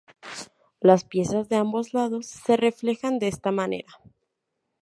Las 0.79 1.03
piezas 1.03 1.47
de 1.47 1.57
ambos 1.57 1.93
lados 1.93 2.25
se 2.25 2.57
"reflejan" 2.57 3.19
de 3.19 3.27
esta 3.27 3.51
manera. 3.51 4.01